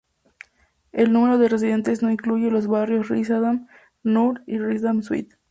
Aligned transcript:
El 0.93 1.13
número 1.13 1.37
de 1.37 1.47
residentes 1.47 2.01
no 2.01 2.09
incluye 2.09 2.49
los 2.49 2.65
barrios 2.65 3.09
Risdam-Noord 3.09 4.41
y 4.47 4.57
Risdam-Zuid. 4.57 5.31